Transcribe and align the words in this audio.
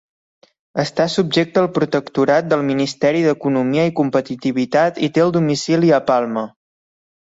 Està 0.83 1.05
subjecta 1.15 1.61
al 1.65 1.69
protectorat 1.75 2.49
del 2.55 2.65
Ministeri 2.71 3.23
d'Economia 3.29 3.87
i 3.93 3.97
Competitivitat 4.03 5.03
i 5.11 5.15
té 5.15 5.27
el 5.29 5.39
domicili 5.41 5.99
a 6.01 6.05
Palma. 6.13 6.51